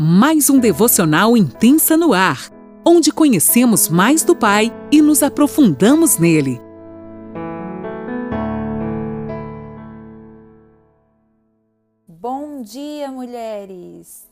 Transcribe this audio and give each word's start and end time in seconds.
mais 0.00 0.48
um 0.48 0.60
devocional 0.60 1.36
intensa 1.36 1.96
no 1.96 2.12
ar, 2.12 2.52
onde 2.86 3.10
conhecemos 3.10 3.88
mais 3.88 4.22
do 4.22 4.36
Pai 4.36 4.72
e 4.92 5.02
nos 5.02 5.24
aprofundamos 5.24 6.18
nele. 6.18 6.60
Bom 12.06 12.62
dia, 12.62 13.10
mulheres! 13.10 14.28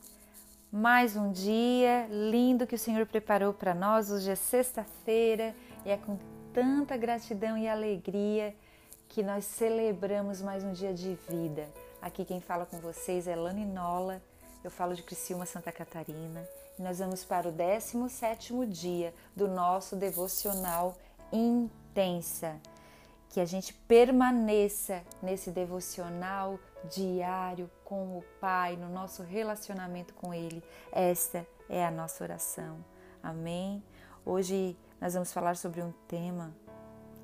Mais 0.71 1.17
um 1.17 1.33
dia 1.33 2.07
lindo 2.13 2.65
que 2.65 2.77
o 2.77 2.79
Senhor 2.79 3.05
preparou 3.05 3.53
para 3.53 3.75
nós. 3.75 4.09
Hoje 4.13 4.31
é 4.31 4.37
sexta-feira 4.37 5.53
e 5.85 5.91
é 5.91 5.97
com 5.97 6.17
tanta 6.55 6.97
gratidão 6.97 7.59
e 7.59 7.67
alegria 7.67 8.55
que 9.09 9.21
nós 9.21 9.45
celebramos 9.45 10.41
mais 10.41 10.63
um 10.63 10.73
dia 10.73 10.95
de 10.95 11.19
vida. 11.29 11.69
Aqui 12.01 12.25
quem 12.25 12.41
fala 12.41 12.65
com 12.65 12.79
vocês 12.79 13.27
é 13.27 13.35
Lani 13.35 13.65
Nola 13.65 14.23
eu 14.67 14.71
falo 14.71 14.95
de 14.95 15.03
Criciúma, 15.03 15.47
Santa 15.47 15.71
Catarina, 15.71 16.47
e 16.77 16.83
nós 16.83 16.99
vamos 16.99 17.25
para 17.25 17.49
o 17.49 17.53
17º 17.53 18.67
dia 18.67 19.15
do 19.35 19.47
nosso 19.47 19.95
devocional 19.95 20.97
intensa. 21.33 22.61
Que 23.29 23.41
a 23.41 23.45
gente 23.45 23.73
permaneça 23.73 25.05
nesse 25.23 25.51
devocional 25.51 26.59
diário 26.91 27.71
com 27.85 28.19
o 28.19 28.25
Pai, 28.41 28.77
no 28.77 28.89
nosso 28.89 29.23
relacionamento 29.23 30.15
com 30.15 30.35
Ele. 30.35 30.63
Esta 30.91 31.47
é 31.69 31.85
a 31.85 31.91
nossa 31.91 32.25
oração. 32.25 32.85
Amém? 33.23 33.83
Hoje 34.25 34.77
nós 35.01 35.15
vamos 35.15 35.33
falar 35.33 35.57
sobre 35.57 35.81
um 35.83 35.93
tema 36.09 36.53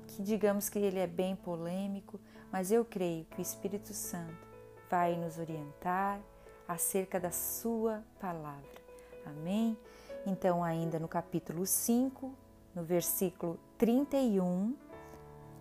que 0.07 0.21
digamos 0.21 0.69
que 0.69 0.79
ele 0.79 0.99
é 0.99 1.07
bem 1.07 1.35
polêmico, 1.35 2.19
mas 2.51 2.71
eu 2.71 2.85
creio 2.85 3.25
que 3.25 3.39
o 3.39 3.41
Espírito 3.41 3.93
Santo 3.93 4.47
vai 4.89 5.15
nos 5.15 5.39
orientar, 5.39 6.21
acerca 6.67 7.19
da 7.19 7.31
Sua 7.31 8.03
palavra. 8.19 8.81
Amém? 9.25 9.77
Então, 10.25 10.63
ainda 10.63 10.99
no 10.99 11.07
capítulo 11.07 11.65
5, 11.65 12.33
no 12.73 12.83
versículo 12.83 13.59
31, 13.77 14.75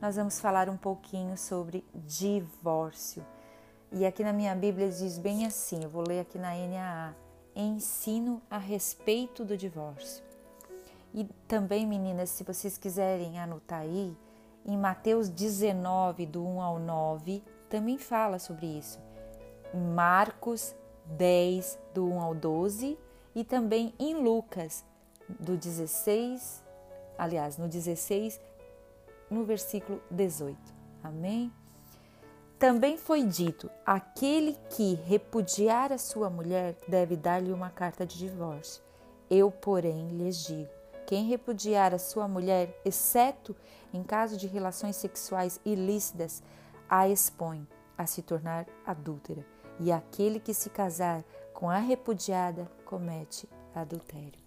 nós 0.00 0.16
vamos 0.16 0.40
falar 0.40 0.68
um 0.68 0.76
pouquinho 0.76 1.36
sobre 1.36 1.84
divórcio. 1.94 3.24
E 3.90 4.06
aqui 4.06 4.24
na 4.24 4.32
minha 4.32 4.54
Bíblia 4.54 4.88
diz 4.88 5.18
bem 5.18 5.46
assim: 5.46 5.82
eu 5.82 5.90
vou 5.90 6.04
ler 6.06 6.20
aqui 6.20 6.38
na 6.38 6.54
NAA, 6.54 7.14
ensino 7.54 8.40
a 8.50 8.58
respeito 8.58 9.44
do 9.44 9.56
divórcio. 9.56 10.24
E 11.14 11.24
também, 11.46 11.86
meninas, 11.86 12.30
se 12.30 12.42
vocês 12.42 12.78
quiserem 12.78 13.38
anotar 13.38 13.80
aí, 13.80 14.16
em 14.64 14.78
Mateus 14.78 15.28
19, 15.28 16.24
do 16.24 16.42
1 16.46 16.62
ao 16.62 16.78
9, 16.78 17.42
também 17.68 17.98
fala 17.98 18.38
sobre 18.38 18.66
isso. 18.66 18.98
Marcos 19.74 20.74
10, 21.06 21.78
do 21.94 22.06
1 22.06 22.20
ao 22.20 22.34
12, 22.34 22.98
e 23.34 23.44
também 23.44 23.94
em 23.98 24.22
Lucas, 24.22 24.84
do 25.28 25.56
16, 25.56 26.62
aliás, 27.16 27.56
no 27.56 27.68
16, 27.68 28.40
no 29.30 29.44
versículo 29.44 30.00
18. 30.10 30.58
Amém? 31.02 31.52
Também 32.58 32.96
foi 32.96 33.24
dito: 33.24 33.70
aquele 33.84 34.56
que 34.70 34.94
repudiar 34.94 35.92
a 35.92 35.98
sua 35.98 36.30
mulher 36.30 36.76
deve 36.86 37.16
dar-lhe 37.16 37.52
uma 37.52 37.70
carta 37.70 38.06
de 38.06 38.18
divórcio. 38.18 38.82
Eu, 39.30 39.50
porém, 39.50 40.08
lhes 40.08 40.44
digo: 40.44 40.70
quem 41.06 41.26
repudiar 41.26 41.94
a 41.94 41.98
sua 41.98 42.28
mulher, 42.28 42.78
exceto 42.84 43.56
em 43.92 44.02
caso 44.02 44.36
de 44.36 44.46
relações 44.46 44.96
sexuais 44.96 45.60
ilícitas, 45.64 46.42
a 46.88 47.08
expõe 47.08 47.66
a 47.96 48.06
se 48.06 48.22
tornar 48.22 48.66
adúltera 48.86 49.44
e 49.82 49.90
aquele 49.90 50.38
que 50.38 50.54
se 50.54 50.70
casar 50.70 51.24
com 51.52 51.68
a 51.68 51.78
repudiada 51.78 52.70
comete 52.84 53.48
adultério. 53.74 54.40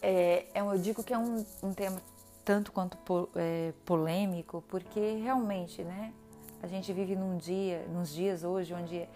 É, 0.00 0.46
é 0.54 0.60
eu 0.60 0.78
digo 0.78 1.02
que 1.02 1.12
é 1.12 1.18
um, 1.18 1.44
um 1.62 1.72
tema 1.72 2.00
tanto 2.44 2.72
quanto 2.72 2.96
po, 2.98 3.28
é, 3.36 3.72
polêmico, 3.84 4.62
porque 4.68 5.16
realmente, 5.16 5.82
né, 5.82 6.12
a 6.62 6.66
gente 6.66 6.92
vive 6.92 7.16
num 7.16 7.36
dia, 7.36 7.86
nos 7.88 8.12
dias 8.12 8.44
hoje, 8.44 8.74
onde 8.74 9.08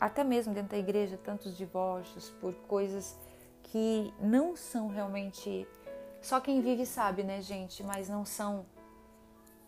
até 0.00 0.22
mesmo 0.22 0.54
dentro 0.54 0.70
da 0.70 0.78
igreja 0.78 1.16
tantos 1.16 1.56
divórcios 1.56 2.30
por 2.40 2.54
coisas 2.66 3.18
que 3.62 4.12
não 4.20 4.56
são 4.56 4.88
realmente 4.88 5.66
só 6.20 6.40
quem 6.40 6.60
vive 6.60 6.84
sabe, 6.84 7.22
né, 7.22 7.40
gente, 7.40 7.82
mas 7.82 8.08
não 8.08 8.24
são 8.24 8.66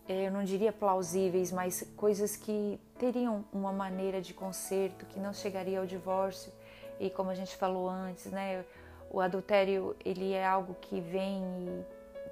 eu 0.09 0.31
não 0.31 0.45
diria 0.45 0.73
plausíveis, 0.73 1.53
mas 1.53 1.87
coisas 1.97 2.37
que 2.37 2.81
teriam 2.99 3.45
uma 3.53 3.73
maneira 3.73 4.21
de 4.21 4.35
conserto, 4.35 5.07
que 5.07 5.19
não 5.19 5.33
chegaria 5.33 5.79
ao 5.79 5.87
divórcio. 5.87 6.53
E 6.99 7.09
como 7.11 7.31
a 7.31 7.35
gente 7.35 7.57
falou 7.57 7.89
antes, 7.89 8.27
né, 8.27 8.65
o 9.11 9.21
adultério 9.21 9.97
ele 10.05 10.33
é 10.33 10.45
algo 10.47 10.75
que 10.81 11.01
vem 11.01 11.43
e 11.43 11.85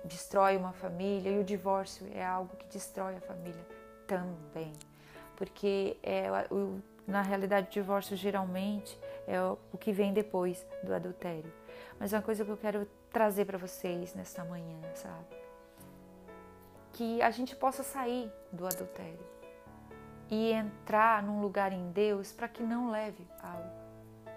destrói 0.05 0.57
uma 0.57 0.73
família 0.73 1.31
e 1.31 1.39
o 1.39 1.45
divórcio 1.45 2.07
é 2.15 2.25
algo 2.25 2.57
que 2.57 2.67
destrói 2.67 3.17
a 3.17 3.21
família 3.21 3.67
também, 4.07 4.73
porque 5.37 5.97
é 6.03 6.29
o, 6.51 6.81
na 7.07 7.23
realidade 7.23 7.69
o 7.69 7.71
divórcio 7.71 8.17
geralmente 8.17 8.99
é 9.27 9.41
o 9.43 9.79
que 9.79 9.93
vem 9.93 10.13
depois 10.13 10.65
do 10.83 10.95
adultério. 10.95 11.53
Mas 11.99 12.13
é 12.13 12.17
uma 12.17 12.23
coisa 12.23 12.45
que 12.45 12.51
eu 12.51 12.57
quero 12.57 12.89
trazer 13.13 13.45
para 13.45 13.59
vocês 13.59 14.15
nesta 14.15 14.45
manhã, 14.45 14.79
sabe? 14.95 15.48
Que 16.99 17.23
a 17.23 17.31
gente 17.31 17.55
possa 17.55 17.85
sair 17.85 18.29
do 18.53 18.67
adultério 18.67 19.25
e 20.29 20.51
entrar 20.51 21.23
num 21.23 21.41
lugar 21.41 21.73
em 21.73 21.93
Deus 21.93 22.33
para 22.33 22.49
que 22.49 22.61
não 22.61 22.91
leve 22.91 23.25
ao 23.41 23.63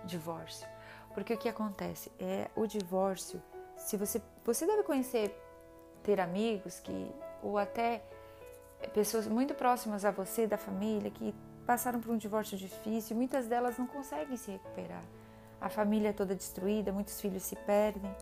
divórcio. 0.05 0.67
Porque 1.11 1.33
o 1.33 1.37
que 1.39 1.49
acontece 1.49 2.11
é 2.19 2.51
o 2.55 2.67
divórcio, 2.67 3.41
se 3.75 3.97
você 3.97 4.21
você 4.45 4.67
deve 4.67 4.83
conhecer 4.83 5.35
ter 6.03 6.21
amigos 6.21 6.79
que 6.79 7.11
ou 7.41 7.57
até 7.57 8.03
pessoas 8.93 9.25
muito 9.25 9.55
próximas 9.55 10.05
a 10.05 10.11
você 10.11 10.45
da 10.45 10.57
família 10.57 11.09
que 11.09 11.33
passaram 11.65 11.99
por 11.99 12.11
um 12.11 12.17
divórcio 12.17 12.55
difícil, 12.59 13.15
muitas 13.15 13.47
delas 13.47 13.75
não 13.79 13.87
conseguem 13.87 14.37
se 14.37 14.51
recuperar. 14.51 15.03
A 15.59 15.67
família 15.67 16.09
é 16.09 16.13
toda 16.13 16.35
destruída, 16.35 16.91
muitos 16.91 17.19
filhos 17.19 17.41
se 17.41 17.55
perdem. 17.55 18.15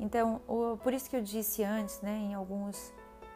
Então, 0.00 0.40
por 0.82 0.94
isso 0.94 1.10
que 1.10 1.16
eu 1.16 1.22
disse 1.22 1.62
antes, 1.62 2.00
né, 2.00 2.16
em 2.16 2.32
alguns 2.32 2.90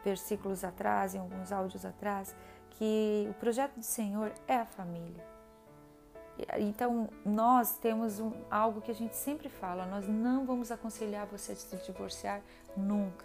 versículos 0.06 0.62
atrás, 0.62 1.16
em 1.16 1.18
alguns 1.18 1.50
áudios 1.50 1.84
atrás, 1.84 2.32
que 2.70 3.26
o 3.28 3.34
projeto 3.34 3.74
do 3.74 3.82
Senhor 3.82 4.32
é 4.46 4.54
a 4.54 4.64
família. 4.64 5.24
Então, 6.58 7.08
nós 7.24 7.76
temos 7.78 8.20
um, 8.20 8.30
algo 8.48 8.80
que 8.80 8.92
a 8.92 8.94
gente 8.94 9.16
sempre 9.16 9.48
fala: 9.48 9.84
nós 9.86 10.06
não 10.06 10.46
vamos 10.46 10.70
aconselhar 10.70 11.26
você 11.26 11.52
a 11.52 11.56
se 11.56 11.76
divorciar 11.78 12.40
nunca. 12.76 13.24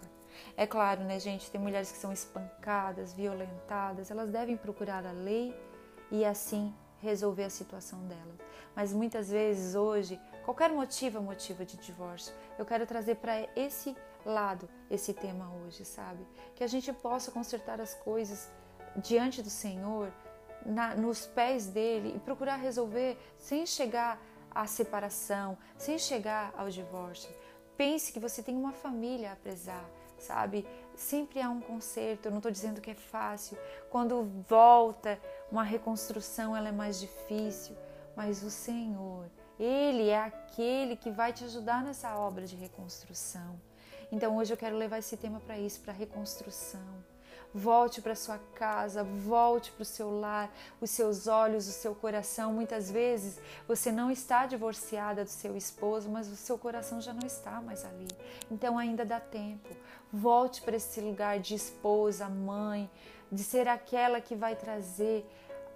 É 0.56 0.66
claro, 0.66 1.02
né, 1.04 1.20
gente? 1.20 1.50
Tem 1.50 1.60
mulheres 1.60 1.92
que 1.92 1.98
são 1.98 2.12
espancadas, 2.12 3.12
violentadas, 3.12 4.10
elas 4.10 4.30
devem 4.30 4.56
procurar 4.56 5.06
a 5.06 5.12
lei 5.12 5.54
e 6.10 6.24
assim 6.24 6.74
resolver 7.00 7.44
a 7.44 7.50
situação 7.50 7.98
delas. 8.06 8.38
Mas 8.74 8.92
muitas 8.92 9.30
vezes 9.30 9.74
hoje, 9.74 10.18
qualquer 10.44 10.70
motivo 10.70 11.18
é 11.18 11.20
motivo 11.20 11.64
de 11.64 11.76
divórcio. 11.76 12.34
Eu 12.58 12.64
quero 12.64 12.86
trazer 12.86 13.16
para 13.16 13.46
esse 13.54 13.94
lado 14.24 14.68
esse 14.90 15.12
tema 15.12 15.50
hoje, 15.64 15.84
sabe? 15.84 16.26
Que 16.54 16.64
a 16.64 16.66
gente 16.66 16.92
possa 16.92 17.30
consertar 17.30 17.80
as 17.80 17.94
coisas 17.94 18.50
diante 18.96 19.42
do 19.42 19.50
Senhor, 19.50 20.12
na, 20.64 20.94
nos 20.94 21.26
pés 21.26 21.66
dele 21.66 22.14
e 22.14 22.20
procurar 22.20 22.56
resolver 22.56 23.18
sem 23.38 23.66
chegar 23.66 24.20
à 24.50 24.66
separação, 24.66 25.56
sem 25.76 25.98
chegar 25.98 26.52
ao 26.56 26.68
divórcio. 26.68 27.30
Pense 27.76 28.12
que 28.12 28.20
você 28.20 28.42
tem 28.42 28.56
uma 28.56 28.72
família 28.72 29.32
a 29.32 29.36
prezar, 29.36 29.84
sabe? 30.18 30.66
Sempre 30.94 31.40
há 31.40 31.48
um 31.48 31.60
conserto. 31.60 32.26
Eu 32.26 32.30
não 32.30 32.38
estou 32.38 32.52
dizendo 32.52 32.80
que 32.80 32.90
é 32.90 32.94
fácil. 32.94 33.56
Quando 33.90 34.24
volta 34.46 35.18
uma 35.50 35.62
reconstrução, 35.62 36.56
ela 36.56 36.68
é 36.68 36.72
mais 36.72 37.00
difícil. 37.00 37.76
Mas 38.14 38.42
o 38.42 38.50
Senhor, 38.50 39.30
Ele 39.58 40.10
é 40.10 40.20
aquele 40.20 40.96
que 40.96 41.10
vai 41.10 41.32
te 41.32 41.44
ajudar 41.44 41.82
nessa 41.82 42.16
obra 42.16 42.46
de 42.46 42.54
reconstrução. 42.56 43.58
Então 44.12 44.36
hoje 44.36 44.52
eu 44.52 44.58
quero 44.58 44.76
levar 44.76 44.98
esse 44.98 45.16
tema 45.16 45.40
para 45.40 45.58
isso, 45.58 45.80
para 45.80 45.92
reconstrução. 45.94 47.02
Volte 47.54 48.00
para 48.00 48.14
sua 48.14 48.38
casa, 48.54 49.02
volte 49.02 49.72
para 49.72 49.82
o 49.82 49.86
seu 49.86 50.10
lar, 50.20 50.50
os 50.80 50.90
seus 50.90 51.26
olhos, 51.26 51.66
o 51.66 51.72
seu 51.72 51.94
coração. 51.94 52.52
Muitas 52.52 52.90
vezes 52.90 53.40
você 53.66 53.90
não 53.90 54.10
está 54.10 54.46
divorciada 54.46 55.24
do 55.24 55.30
seu 55.30 55.56
esposo, 55.56 56.10
mas 56.10 56.28
o 56.28 56.36
seu 56.36 56.58
coração 56.58 57.00
já 57.00 57.12
não 57.12 57.26
está 57.26 57.60
mais 57.62 57.84
ali. 57.86 58.08
Então 58.50 58.78
ainda 58.78 59.04
dá 59.04 59.18
tempo. 59.18 59.68
Volte 60.12 60.60
para 60.60 60.76
esse 60.76 61.00
lugar 61.00 61.40
de 61.40 61.54
esposa, 61.54 62.28
mãe, 62.28 62.90
de 63.30 63.42
ser 63.42 63.66
aquela 63.66 64.20
que 64.20 64.34
vai 64.34 64.54
trazer 64.54 65.26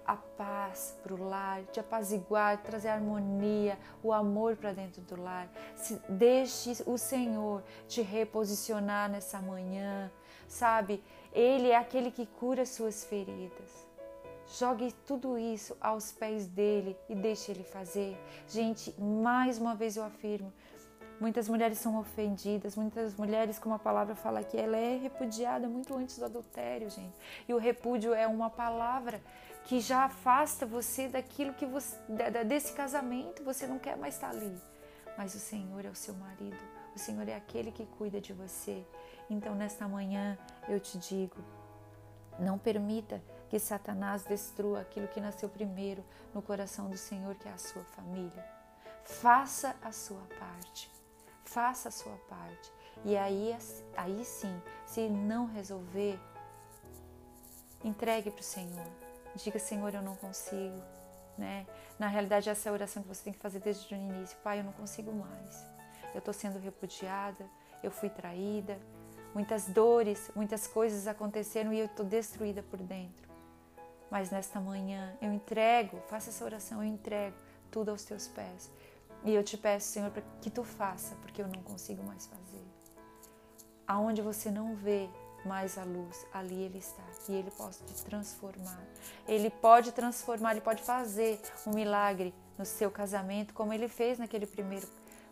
a 0.07 0.15
paz 0.15 0.97
para 1.03 1.13
o 1.13 1.21
lar, 1.27 1.63
de 1.73 1.79
apaziguar, 1.79 2.63
trazer 2.63 2.87
harmonia, 2.87 3.77
o 4.01 4.13
amor 4.13 4.55
para 4.55 4.71
dentro 4.71 5.01
do 5.01 5.21
lar. 5.21 5.49
Deixe 6.07 6.81
o 6.85 6.97
Senhor 6.97 7.61
te 7.87 8.01
reposicionar 8.01 9.09
nessa 9.09 9.41
manhã, 9.41 10.09
sabe? 10.47 11.03
Ele 11.33 11.69
é 11.69 11.75
aquele 11.75 12.09
que 12.09 12.25
cura 12.25 12.65
suas 12.65 13.03
feridas. 13.03 13.85
Jogue 14.57 14.93
tudo 15.05 15.37
isso 15.37 15.75
aos 15.81 16.13
pés 16.13 16.47
dele 16.47 16.97
e 17.09 17.15
deixe 17.15 17.51
ele 17.51 17.65
fazer. 17.65 18.17
Gente, 18.47 18.95
mais 18.99 19.59
uma 19.59 19.75
vez 19.75 19.97
eu 19.97 20.05
afirmo, 20.05 20.53
muitas 21.19 21.49
mulheres 21.49 21.79
são 21.79 21.99
ofendidas, 21.99 22.77
muitas 22.77 23.13
mulheres, 23.15 23.59
como 23.59 23.75
a 23.75 23.79
palavra 23.79 24.15
fala 24.15 24.39
aqui, 24.39 24.57
ela 24.57 24.77
é 24.77 24.95
repudiada 24.97 25.67
muito 25.67 25.93
antes 25.97 26.17
do 26.17 26.23
adultério, 26.23 26.89
gente. 26.89 27.13
E 27.45 27.53
o 27.53 27.57
repúdio 27.57 28.13
é 28.13 28.25
uma 28.25 28.49
palavra 28.49 29.21
que 29.67 29.81
já 29.81 30.05
afasta 30.05 30.65
você 30.65 31.09
daquilo 31.09 31.53
que 31.53 31.65
você 31.65 31.97
desse 32.45 32.71
casamento, 32.71 33.43
você 33.43 33.67
não 33.67 33.77
quer 33.77 33.97
mais 33.97 34.15
estar 34.15 34.29
ali. 34.29 34.57
Mas 35.17 35.35
o 35.35 35.39
Senhor 35.39 35.83
é 35.83 35.89
o 35.89 35.95
seu 35.95 36.13
marido, 36.13 36.57
o 36.95 36.99
Senhor 36.99 37.27
é 37.27 37.35
aquele 37.35 37.69
que 37.69 37.85
cuida 37.85 38.21
de 38.21 38.31
você. 38.31 38.85
Então, 39.29 39.53
nesta 39.53 39.85
manhã, 39.85 40.37
eu 40.69 40.79
te 40.79 40.97
digo: 40.97 41.35
não 42.39 42.57
permita 42.57 43.21
que 43.49 43.59
Satanás 43.59 44.23
destrua 44.23 44.81
aquilo 44.81 45.09
que 45.09 45.19
nasceu 45.19 45.49
primeiro 45.49 46.01
no 46.33 46.41
coração 46.41 46.89
do 46.89 46.97
Senhor, 46.97 47.35
que 47.35 47.49
é 47.49 47.51
a 47.51 47.57
sua 47.57 47.83
família. 47.83 48.45
Faça 49.03 49.75
a 49.83 49.91
sua 49.91 50.23
parte. 50.39 50.89
Faça 51.43 51.89
a 51.89 51.91
sua 51.91 52.15
parte. 52.29 52.71
E 53.03 53.17
aí, 53.17 53.53
aí 53.97 54.23
sim, 54.23 54.61
se 54.85 55.09
não 55.09 55.45
resolver, 55.45 56.17
entregue 57.83 58.31
para 58.31 58.41
o 58.41 58.43
Senhor. 58.43 59.06
Diga, 59.37 59.59
Senhor, 59.59 59.93
eu 59.93 60.01
não 60.01 60.15
consigo. 60.15 60.81
Né? 61.37 61.67
Na 61.99 62.07
realidade, 62.07 62.49
essa 62.49 62.67
é 62.67 62.69
a 62.71 62.73
oração 62.73 63.03
que 63.03 63.09
você 63.09 63.23
tem 63.23 63.33
que 63.33 63.39
fazer 63.39 63.59
desde 63.59 63.93
o 63.93 63.97
início. 63.97 64.37
Pai, 64.43 64.59
eu 64.59 64.63
não 64.63 64.73
consigo 64.73 65.11
mais. 65.13 65.65
Eu 66.13 66.19
estou 66.19 66.33
sendo 66.33 66.57
repudiada, 66.59 67.45
eu 67.83 67.91
fui 67.91 68.09
traída, 68.09 68.79
muitas 69.33 69.67
dores, 69.67 70.31
muitas 70.35 70.65
coisas 70.65 71.07
aconteceram 71.07 71.71
e 71.71 71.79
eu 71.79 71.85
estou 71.85 72.05
destruída 72.05 72.63
por 72.63 72.79
dentro. 72.79 73.27
Mas 74.09 74.31
nesta 74.31 74.59
manhã 74.59 75.15
eu 75.21 75.31
entrego, 75.31 76.01
faça 76.07 76.29
essa 76.29 76.43
oração, 76.43 76.81
eu 76.81 76.89
entrego 76.89 77.35
tudo 77.69 77.91
aos 77.91 78.03
teus 78.03 78.27
pés. 78.27 78.71
E 79.23 79.33
eu 79.33 79.43
te 79.43 79.57
peço, 79.57 79.87
Senhor, 79.87 80.11
que 80.41 80.49
tu 80.49 80.63
faça, 80.63 81.15
porque 81.17 81.41
eu 81.41 81.47
não 81.47 81.61
consigo 81.61 82.03
mais 82.03 82.25
fazer. 82.25 82.65
Aonde 83.85 84.21
você 84.21 84.49
não 84.49 84.75
vê 84.75 85.09
mais 85.45 85.77
a 85.77 85.83
luz, 85.83 86.25
ali 86.33 86.63
ele 86.63 86.79
está. 86.79 87.03
E 87.29 87.35
ele 87.35 87.51
pode 87.51 87.77
te 87.77 88.03
transformar. 88.03 88.81
Ele 89.27 89.49
pode 89.49 89.91
transformar, 89.91 90.51
ele 90.51 90.61
pode 90.61 90.81
fazer 90.83 91.41
um 91.65 91.73
milagre 91.73 92.33
no 92.57 92.65
seu 92.65 92.89
casamento, 92.89 93.53
como 93.53 93.73
ele 93.73 93.87
fez 93.87 94.17
naquele 94.17 94.45
primeiro 94.45 94.87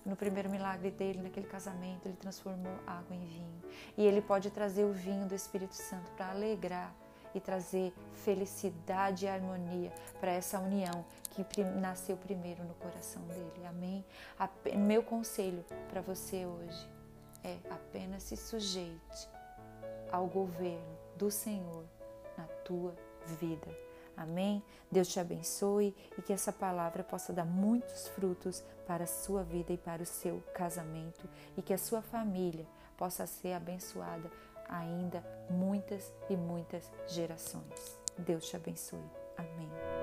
no 0.05 0.15
primeiro 0.15 0.47
milagre 0.49 0.91
dele, 0.91 1.19
naquele 1.19 1.47
casamento, 1.47 2.07
ele 2.07 2.15
transformou 2.15 2.71
água 2.85 3.15
em 3.15 3.25
vinho. 3.25 3.61
E 3.97 4.05
ele 4.05 4.21
pode 4.21 4.51
trazer 4.51 4.83
o 4.83 4.93
vinho 4.93 5.25
do 5.25 5.33
Espírito 5.33 5.73
Santo 5.73 6.11
para 6.11 6.29
alegrar 6.29 6.93
e 7.33 7.39
trazer 7.39 7.91
felicidade 8.13 9.25
e 9.25 9.27
harmonia 9.27 9.91
para 10.19 10.31
essa 10.31 10.59
união 10.59 11.03
que 11.31 11.63
nasceu 11.63 12.15
primeiro 12.15 12.63
no 12.63 12.73
coração 12.75 13.21
dele. 13.23 13.65
Amém? 13.67 14.05
Meu 14.77 15.03
conselho 15.03 15.65
para 15.89 16.01
você 16.01 16.45
hoje 16.45 16.89
é 17.43 17.57
apenas 17.69 18.23
se 18.23 18.37
sujeite 18.37 19.27
ao 20.15 20.27
governo 20.27 20.97
do 21.15 21.29
Senhor 21.29 21.85
na 22.37 22.45
tua 22.63 22.95
vida. 23.39 23.67
Amém? 24.15 24.63
Deus 24.89 25.09
te 25.09 25.19
abençoe 25.19 25.95
e 26.17 26.21
que 26.21 26.31
essa 26.31 26.51
palavra 26.51 27.03
possa 27.03 27.33
dar 27.33 27.45
muitos 27.45 28.07
frutos 28.09 28.63
para 28.87 29.03
a 29.03 29.07
sua 29.07 29.43
vida 29.43 29.73
e 29.73 29.77
para 29.77 30.01
o 30.01 30.05
seu 30.05 30.41
casamento 30.53 31.27
e 31.57 31.61
que 31.61 31.73
a 31.73 31.77
sua 31.77 32.01
família 32.01 32.65
possa 32.97 33.27
ser 33.27 33.53
abençoada 33.53 34.31
ainda 34.69 35.23
muitas 35.49 36.13
e 36.29 36.37
muitas 36.37 36.89
gerações. 37.07 37.99
Deus 38.17 38.47
te 38.47 38.55
abençoe. 38.55 39.03
Amém. 39.37 39.94